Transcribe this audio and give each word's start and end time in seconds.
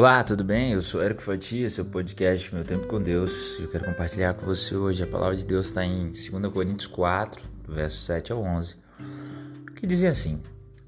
Olá, 0.00 0.24
tudo 0.24 0.42
bem? 0.42 0.72
Eu 0.72 0.80
sou 0.80 1.02
Érico 1.02 1.20
Fatia, 1.20 1.68
seu 1.68 1.84
podcast 1.84 2.54
Meu 2.54 2.64
Tempo 2.64 2.86
com 2.86 3.02
Deus. 3.02 3.58
Eu 3.60 3.68
quero 3.68 3.84
compartilhar 3.84 4.32
com 4.32 4.46
você 4.46 4.74
hoje. 4.74 5.02
A 5.02 5.06
palavra 5.06 5.36
de 5.36 5.44
Deus 5.44 5.66
está 5.66 5.84
em 5.84 6.10
2 6.10 6.50
Coríntios 6.50 6.86
4, 6.86 7.44
verso 7.68 7.98
7 8.06 8.32
ao 8.32 8.42
11, 8.42 8.76
que 9.76 9.86
dizem 9.86 10.08
assim: 10.08 10.42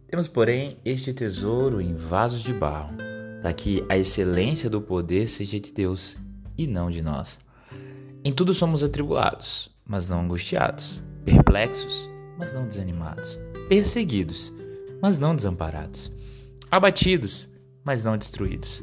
Temos, 0.09 0.29
porém, 0.29 0.79
este 0.83 1.13
tesouro 1.13 1.79
em 1.79 1.95
vasos 1.95 2.41
de 2.41 2.55
barro, 2.55 2.97
para 3.43 3.53
que 3.53 3.85
a 3.87 3.99
excelência 3.99 4.71
do 4.71 4.81
poder 4.81 5.27
seja 5.27 5.61
de 5.61 5.75
Deus 5.75 6.17
e 6.57 6.67
não 6.67 6.91
de 6.91 7.03
nós. 7.03 7.39
Em 8.25 8.33
tudo 8.33 8.55
somos 8.55 8.83
atribulados, 8.83 9.69
mas 9.85 10.09
não 10.09 10.23
angustiados, 10.23 11.03
perplexos, 11.23 12.09
mas 12.39 12.51
não 12.55 12.67
desanimados, 12.67 13.39
perseguidos, 13.69 14.51
mas 15.03 15.19
não 15.19 15.37
desamparados, 15.37 16.11
abatidos, 16.71 17.47
mas 17.85 18.03
não 18.03 18.17
destruídos 18.17 18.83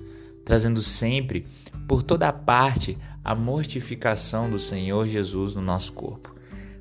trazendo 0.49 0.81
sempre 0.81 1.45
por 1.87 2.01
toda 2.01 2.33
parte 2.33 2.97
a 3.23 3.35
mortificação 3.35 4.49
do 4.49 4.57
Senhor 4.57 5.05
Jesus 5.07 5.53
no 5.53 5.61
nosso 5.61 5.93
corpo, 5.93 6.35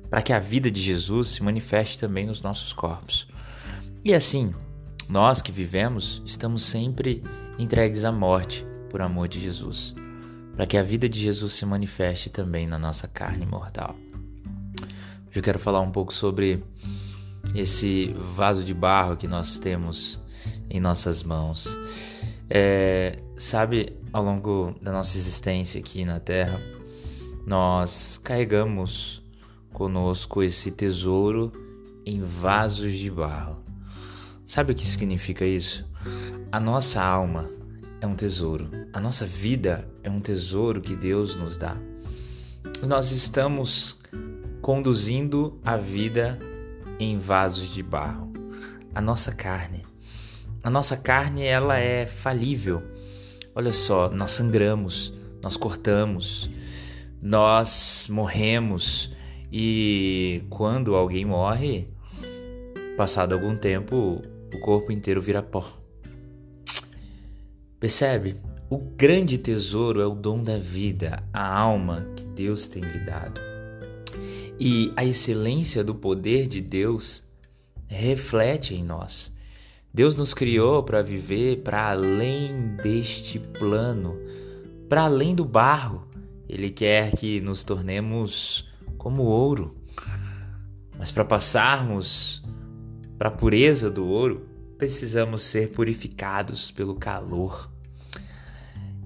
para 0.09 0.23
que 0.23 0.33
a 0.33 0.39
vida 0.39 0.71
de 0.71 0.81
Jesus 0.81 1.27
se 1.27 1.43
manifeste 1.43 1.99
também 1.99 2.25
nos 2.25 2.41
nossos 2.41 2.73
corpos. 2.73 3.27
E 4.03 4.11
assim, 4.11 4.55
nós 5.07 5.39
que 5.39 5.51
vivemos 5.51 6.19
estamos 6.25 6.63
sempre 6.63 7.23
entregues 7.59 8.03
à 8.03 8.11
morte 8.11 8.65
por 8.89 9.03
amor 9.03 9.27
de 9.27 9.39
Jesus, 9.39 9.93
para 10.55 10.65
que 10.65 10.75
a 10.75 10.81
vida 10.81 11.07
de 11.07 11.19
Jesus 11.19 11.53
se 11.53 11.63
manifeste 11.63 12.27
também 12.27 12.65
na 12.65 12.79
nossa 12.79 13.07
carne 13.07 13.45
mortal. 13.45 13.95
Hoje 15.27 15.35
eu 15.35 15.43
quero 15.43 15.59
falar 15.59 15.81
um 15.81 15.91
pouco 15.91 16.11
sobre 16.11 16.63
esse 17.53 18.15
vaso 18.35 18.63
de 18.63 18.73
barro 18.73 19.15
que 19.15 19.27
nós 19.27 19.59
temos 19.59 20.19
em 20.71 20.79
nossas 20.79 21.21
mãos. 21.21 21.77
É, 22.49 23.19
sabe, 23.37 23.95
ao 24.11 24.23
longo 24.23 24.73
da 24.81 24.91
nossa 24.91 25.17
existência 25.17 25.79
aqui 25.79 26.03
na 26.03 26.19
Terra, 26.19 26.59
nós 27.45 28.19
carregamos 28.23 29.23
conosco 29.71 30.41
esse 30.41 30.71
tesouro 30.71 31.51
em 32.05 32.21
vasos 32.21 32.93
de 32.93 33.09
barro. 33.11 33.63
Sabe 34.43 34.71
o 34.71 34.75
que 34.75 34.87
significa 34.87 35.45
isso? 35.45 35.85
A 36.51 36.59
nossa 36.59 37.01
alma 37.01 37.49
é 38.01 38.07
um 38.07 38.15
tesouro, 38.15 38.69
a 38.91 38.99
nossa 38.99 39.25
vida 39.25 39.87
é 40.03 40.09
um 40.09 40.19
tesouro 40.19 40.81
que 40.81 40.95
Deus 40.95 41.35
nos 41.35 41.55
dá. 41.55 41.77
Nós 42.87 43.11
estamos 43.11 43.99
conduzindo 44.61 45.59
a 45.63 45.77
vida 45.77 46.39
em 46.99 47.19
vasos 47.19 47.69
de 47.69 47.83
barro. 47.83 48.33
A 48.95 49.01
nossa 49.01 49.31
carne 49.31 49.88
a 50.61 50.69
nossa 50.69 50.97
carne 50.97 51.43
ela 51.43 51.77
é 51.77 52.05
falível. 52.05 52.81
Olha 53.55 53.71
só, 53.71 54.09
nós 54.09 54.31
sangramos, 54.31 55.13
nós 55.41 55.57
cortamos, 55.57 56.49
nós 57.21 58.07
morremos 58.09 59.11
e 59.51 60.43
quando 60.49 60.95
alguém 60.95 61.25
morre, 61.25 61.87
passado 62.95 63.33
algum 63.33 63.55
tempo, 63.55 64.21
o 64.53 64.59
corpo 64.59 64.91
inteiro 64.91 65.21
vira 65.21 65.41
pó. 65.41 65.65
Percebe? 67.79 68.35
O 68.69 68.77
grande 68.77 69.37
tesouro 69.37 70.01
é 70.01 70.05
o 70.05 70.13
dom 70.13 70.43
da 70.43 70.57
vida, 70.57 71.23
a 71.33 71.57
alma 71.57 72.05
que 72.15 72.23
Deus 72.25 72.67
tem 72.67 72.83
lhe 72.83 72.99
dado. 72.99 73.41
E 74.59 74.91
a 74.95 75.03
excelência 75.03 75.83
do 75.83 75.95
poder 75.95 76.47
de 76.47 76.61
Deus 76.61 77.23
reflete 77.87 78.75
em 78.75 78.83
nós. 78.83 79.33
Deus 79.93 80.15
nos 80.15 80.33
criou 80.33 80.83
para 80.83 81.01
viver 81.01 81.63
para 81.63 81.89
além 81.89 82.75
deste 82.75 83.39
plano, 83.39 84.19
para 84.87 85.03
além 85.03 85.33
do 85.33 85.43
barro. 85.43 86.07
Ele 86.47 86.69
quer 86.69 87.15
que 87.15 87.41
nos 87.41 87.63
tornemos 87.63 88.69
como 88.97 89.23
ouro. 89.23 89.75
Mas 90.97 91.11
para 91.11 91.25
passarmos 91.25 92.43
para 93.17 93.29
a 93.29 93.31
pureza 93.31 93.89
do 93.89 94.05
ouro, 94.05 94.47
precisamos 94.77 95.43
ser 95.43 95.71
purificados 95.71 96.71
pelo 96.71 96.95
calor. 96.95 97.69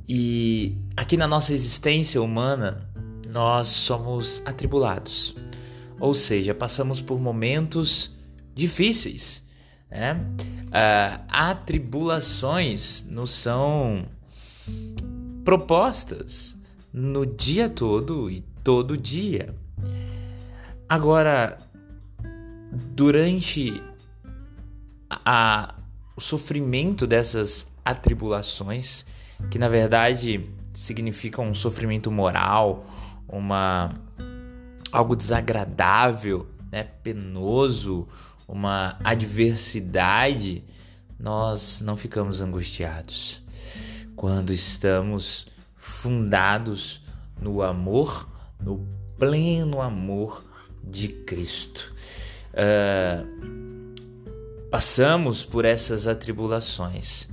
E 0.08 0.78
aqui 0.97 1.16
na 1.16 1.28
nossa 1.28 1.53
existência 1.53 2.22
humana, 2.22 2.90
nós 3.28 3.69
somos 3.69 4.41
atribulados. 4.46 5.35
Ou 6.00 6.13
seja, 6.13 6.53
passamos 6.53 7.02
por 7.02 7.19
momentos 7.19 8.16
difíceis. 8.53 9.44
Né? 9.94 10.20
uh, 10.74 11.24
atribulações 11.30 13.06
nos 13.08 13.30
são 13.31 14.06
propostas 15.46 16.58
no 16.92 17.26
dia 17.26 17.70
todo 17.70 18.30
e 18.30 18.42
todo 18.64 18.98
dia. 18.98 19.53
Agora, 20.90 21.58
durante 22.72 23.82
a, 25.09 25.76
o 26.16 26.22
sofrimento 26.22 27.06
dessas 27.06 27.68
atribulações, 27.86 29.06
que 29.50 29.59
na 29.59 29.70
verdade 29.70 30.50
significam 30.74 31.46
um 31.46 31.53
sofrimento 31.53 32.09
moral, 32.12 32.86
uma 33.28 33.94
algo 34.92 35.16
desagradável, 35.16 36.48
né, 36.72 36.84
penoso, 37.03 38.08
uma 38.53 39.00
adversidade, 39.03 40.64
nós 41.19 41.81
não 41.81 41.97
ficamos 41.97 42.40
angustiados. 42.40 43.41
Quando 44.16 44.53
estamos 44.53 45.47
fundados 45.75 47.02
no 47.41 47.64
amor, 47.64 48.30
no 48.59 48.88
pleno 49.18 49.81
amor 49.81 50.46
de 50.84 51.08
Cristo. 51.08 51.91
Uh, 52.53 53.25
passamos 54.70 55.44
por 55.44 55.66
essas 55.66 56.06
atribulações, 56.06 57.28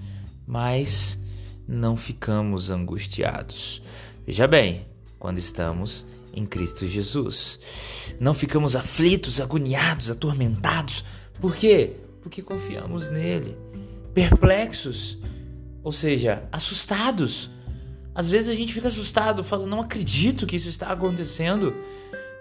mas 0.47 1.19
não 1.69 1.99
ficamos 1.99 2.71
angustiados. 2.71 3.83
Veja 4.27 4.47
bem, 4.47 4.87
quando 5.19 5.37
estamos 5.37 6.07
em 6.35 6.47
Cristo 6.47 6.87
Jesus. 6.87 7.59
Não 8.19 8.35
ficamos 8.35 8.77
aflitos, 8.77 9.41
agoniados, 9.41 10.11
atormentados. 10.11 11.05
Por 11.41 11.55
quê? 11.55 11.97
Porque 12.23 12.43
confiamos 12.43 13.09
nele. 13.09 13.57
Perplexos, 14.15 15.19
ou 15.83 15.93
seja, 15.93 16.49
assustados. 16.53 17.51
Às 18.15 18.29
vezes 18.29 18.51
a 18.51 18.55
gente 18.55 18.73
fica 18.73 18.89
assustado, 18.89 19.45
fala, 19.45 19.67
não 19.67 19.81
acredito 19.81 20.47
que 20.47 20.57
isso 20.57 20.69
está 20.69 20.89
acontecendo, 20.89 21.75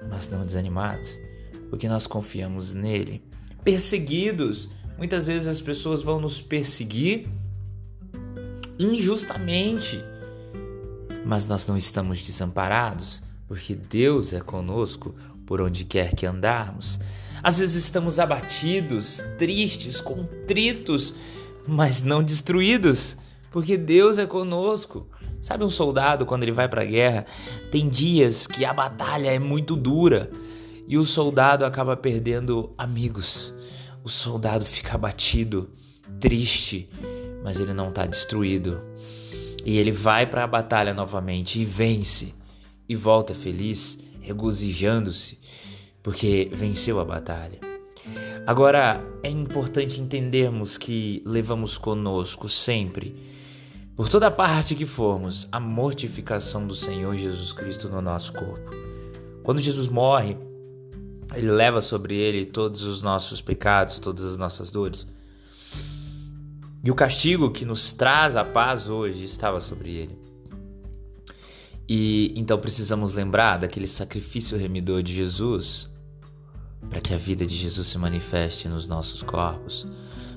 mas 0.09 0.27
não 0.27 0.45
desanimados, 0.45 1.19
porque 1.69 1.87
nós 1.87 2.07
confiamos 2.07 2.73
nele. 2.73 3.23
Perseguidos, 3.63 4.67
muitas 4.97 5.27
vezes 5.27 5.47
as 5.47 5.61
pessoas 5.61 6.01
vão 6.01 6.19
nos 6.19 6.41
perseguir 6.41 7.27
injustamente, 8.79 10.03
mas 11.25 11.45
nós 11.45 11.67
não 11.67 11.77
estamos 11.77 12.21
desamparados 12.23 13.21
porque 13.49 13.73
Deus 13.73 14.31
é 14.31 14.39
conosco 14.39 15.15
por 15.43 15.59
onde 15.59 15.83
quer 15.83 16.13
que 16.13 16.27
andarmos. 16.27 16.99
Às 17.41 17.57
vezes 17.57 17.83
estamos 17.83 18.19
abatidos, 18.19 19.25
tristes, 19.39 19.99
contritos, 19.99 21.15
mas 21.67 22.03
não 22.03 22.21
destruídos, 22.21 23.17
porque 23.49 23.75
Deus 23.75 24.19
é 24.19 24.27
conosco. 24.27 25.07
Sabe 25.41 25.63
um 25.63 25.69
soldado 25.69 26.27
quando 26.27 26.43
ele 26.43 26.51
vai 26.51 26.69
para 26.69 26.83
a 26.83 26.85
guerra, 26.85 27.25
tem 27.71 27.89
dias 27.89 28.45
que 28.45 28.63
a 28.63 28.71
batalha 28.73 29.33
é 29.33 29.39
muito 29.39 29.75
dura 29.75 30.29
e 30.87 30.95
o 30.95 31.05
soldado 31.05 31.65
acaba 31.65 31.97
perdendo 31.97 32.71
amigos. 32.77 33.51
O 34.03 34.09
soldado 34.09 34.63
fica 34.63 34.93
abatido, 34.93 35.71
triste, 36.19 36.87
mas 37.43 37.59
ele 37.59 37.73
não 37.73 37.89
está 37.89 38.05
destruído. 38.05 38.79
E 39.65 39.75
ele 39.79 39.91
vai 39.91 40.27
para 40.27 40.43
a 40.43 40.47
batalha 40.47 40.93
novamente 40.93 41.59
e 41.59 41.65
vence 41.65 42.37
e 42.89 42.95
volta 42.95 43.35
feliz, 43.35 43.99
regozijando-se, 44.19 45.39
porque 46.03 46.49
venceu 46.51 46.99
a 46.99 47.05
batalha. 47.05 47.59
Agora, 48.47 49.05
é 49.21 49.29
importante 49.29 50.01
entendermos 50.01 50.77
que 50.77 51.21
levamos 51.25 51.77
conosco 51.77 52.49
sempre, 52.49 53.15
por 53.95 54.09
toda 54.09 54.31
parte 54.31 54.73
que 54.73 54.85
formos, 54.85 55.47
a 55.51 55.59
mortificação 55.59 56.65
do 56.65 56.75
Senhor 56.75 57.15
Jesus 57.15 57.53
Cristo 57.53 57.87
no 57.87 58.01
nosso 58.01 58.33
corpo. 58.33 58.71
Quando 59.43 59.61
Jesus 59.61 59.87
morre, 59.87 60.35
ele 61.35 61.51
leva 61.51 61.81
sobre 61.81 62.15
ele 62.15 62.45
todos 62.45 62.81
os 62.83 63.01
nossos 63.01 63.39
pecados, 63.41 63.99
todas 63.99 64.25
as 64.25 64.37
nossas 64.37 64.71
dores. 64.71 65.05
E 66.83 66.89
o 66.89 66.95
castigo 66.95 67.51
que 67.51 67.65
nos 67.65 67.93
traz 67.93 68.35
a 68.35 68.45
paz 68.45 68.89
hoje 68.89 69.25
estava 69.25 69.59
sobre 69.59 69.91
ele. 69.91 70.28
E 71.89 72.31
então 72.35 72.59
precisamos 72.59 73.15
lembrar 73.15 73.57
daquele 73.57 73.87
sacrifício 73.87 74.55
remidor 74.55 75.01
de 75.01 75.11
Jesus 75.11 75.89
para 76.87 77.01
que 77.01 77.13
a 77.13 77.17
vida 77.17 77.45
de 77.45 77.55
Jesus 77.55 77.87
se 77.87 77.97
manifeste 77.97 78.69
nos 78.69 78.85
nossos 78.85 79.23
corpos, 79.23 79.87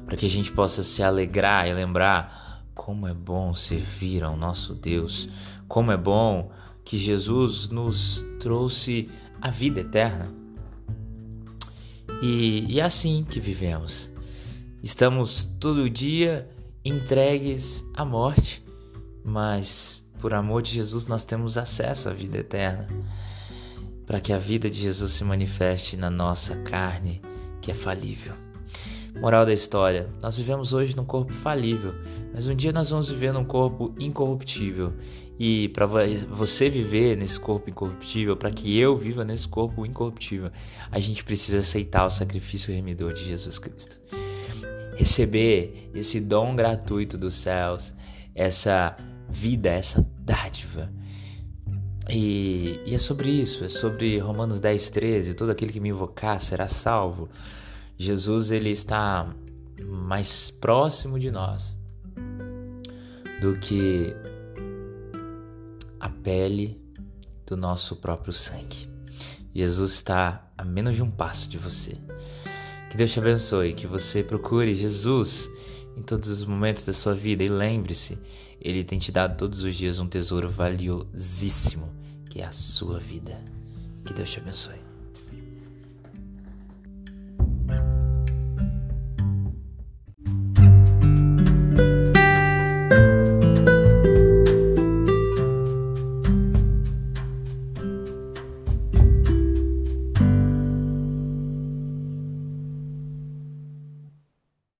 para 0.06 0.16
que 0.16 0.24
a 0.24 0.30
gente 0.30 0.50
possa 0.50 0.82
se 0.82 1.02
alegrar 1.02 1.68
e 1.68 1.74
lembrar 1.74 2.64
como 2.74 3.06
é 3.06 3.12
bom 3.12 3.54
servir 3.54 4.24
ao 4.24 4.34
nosso 4.34 4.74
Deus, 4.74 5.28
como 5.68 5.92
é 5.92 5.96
bom 5.96 6.50
que 6.84 6.98
Jesus 6.98 7.68
nos 7.68 8.26
trouxe 8.40 9.10
a 9.40 9.50
vida 9.50 9.80
eterna. 9.80 10.32
E, 12.22 12.64
e 12.66 12.80
é 12.80 12.82
assim 12.82 13.26
que 13.28 13.38
vivemos. 13.38 14.10
Estamos 14.82 15.44
todo 15.60 15.88
dia 15.90 16.48
entregues 16.84 17.84
à 17.94 18.04
morte, 18.04 18.64
mas 19.24 20.01
por 20.22 20.32
amor 20.32 20.62
de 20.62 20.72
Jesus 20.72 21.08
nós 21.08 21.24
temos 21.24 21.58
acesso 21.58 22.08
à 22.08 22.12
vida 22.12 22.38
eterna. 22.38 22.88
Para 24.06 24.20
que 24.20 24.32
a 24.32 24.38
vida 24.38 24.70
de 24.70 24.80
Jesus 24.80 25.14
se 25.14 25.24
manifeste 25.24 25.96
na 25.96 26.08
nossa 26.08 26.54
carne, 26.56 27.20
que 27.60 27.72
é 27.72 27.74
falível. 27.74 28.32
Moral 29.20 29.44
da 29.44 29.52
história: 29.52 30.08
nós 30.22 30.36
vivemos 30.36 30.72
hoje 30.72 30.96
num 30.96 31.04
corpo 31.04 31.32
falível, 31.32 31.92
mas 32.32 32.46
um 32.46 32.54
dia 32.54 32.72
nós 32.72 32.90
vamos 32.90 33.10
viver 33.10 33.32
num 33.32 33.44
corpo 33.44 33.92
incorruptível. 33.98 34.92
E 35.40 35.68
para 35.70 35.86
você 35.86 36.70
viver 36.70 37.16
nesse 37.16 37.40
corpo 37.40 37.68
incorruptível, 37.68 38.36
para 38.36 38.50
que 38.50 38.78
eu 38.78 38.96
viva 38.96 39.24
nesse 39.24 39.48
corpo 39.48 39.84
incorruptível, 39.84 40.52
a 40.88 41.00
gente 41.00 41.24
precisa 41.24 41.58
aceitar 41.58 42.06
o 42.06 42.10
sacrifício 42.10 42.72
remidor 42.72 43.12
de 43.12 43.24
Jesus 43.24 43.58
Cristo. 43.58 44.00
Receber 44.96 45.90
esse 45.92 46.20
dom 46.20 46.54
gratuito 46.54 47.18
dos 47.18 47.34
céus, 47.34 47.92
essa 48.36 48.96
vida, 49.32 49.70
essa 49.70 50.02
dádiva. 50.24 50.92
E, 52.08 52.80
e 52.84 52.94
é 52.94 52.98
sobre 52.98 53.30
isso, 53.30 53.64
é 53.64 53.68
sobre 53.68 54.18
Romanos 54.18 54.60
10, 54.60 54.90
13: 54.90 55.34
todo 55.34 55.50
aquele 55.50 55.72
que 55.72 55.80
me 55.80 55.90
invocar 55.90 56.40
será 56.40 56.68
salvo. 56.68 57.28
Jesus 57.96 58.50
ele 58.50 58.70
está 58.70 59.34
mais 59.84 60.50
próximo 60.50 61.18
de 61.18 61.30
nós 61.30 61.76
do 63.40 63.56
que 63.58 64.14
a 65.98 66.08
pele 66.08 66.80
do 67.46 67.56
nosso 67.56 67.96
próprio 67.96 68.32
sangue. 68.32 68.88
Jesus 69.54 69.92
está 69.92 70.50
a 70.56 70.64
menos 70.64 70.96
de 70.96 71.02
um 71.02 71.10
passo 71.10 71.48
de 71.48 71.58
você. 71.58 71.96
Que 72.88 72.96
Deus 72.96 73.12
te 73.12 73.18
abençoe, 73.18 73.74
que 73.74 73.86
você 73.86 74.22
procure 74.22 74.74
Jesus 74.74 75.50
em 75.96 76.02
todos 76.02 76.28
os 76.28 76.44
momentos 76.44 76.84
da 76.84 76.92
sua 76.92 77.14
vida 77.14 77.44
e 77.44 77.48
lembre-se, 77.48 78.18
Ele 78.64 78.84
tem 78.84 78.98
te 78.98 79.10
dado 79.10 79.36
todos 79.36 79.62
os 79.62 79.74
dias 79.74 79.98
um 79.98 80.06
tesouro 80.06 80.48
valiosíssimo, 80.48 81.92
que 82.30 82.40
é 82.40 82.44
a 82.44 82.52
sua 82.52 83.00
vida. 83.00 83.42
Que 84.06 84.14
Deus 84.14 84.30
te 84.30 84.38
abençoe. 84.38 84.81